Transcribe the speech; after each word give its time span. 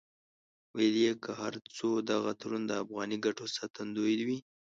ویل 0.75 0.95
یې 1.03 1.13
که 1.23 1.31
هر 1.41 1.53
څو 1.77 1.89
دغه 2.11 2.31
تړون 2.41 2.63
د 2.67 2.71
افغاني 2.83 3.17
ګټو 3.25 3.45
ساتندوی 3.57 4.15
وي. 4.27 4.39